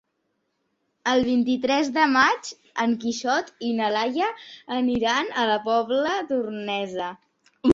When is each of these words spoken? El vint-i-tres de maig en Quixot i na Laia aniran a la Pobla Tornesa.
El 1.11 1.19
vint-i-tres 1.27 1.91
de 1.97 2.05
maig 2.13 2.49
en 2.85 2.95
Quixot 3.03 3.53
i 3.67 3.69
na 3.81 3.91
Laia 3.99 4.31
aniran 4.79 5.31
a 5.43 5.45
la 5.53 5.59
Pobla 5.69 6.17
Tornesa. 6.33 7.13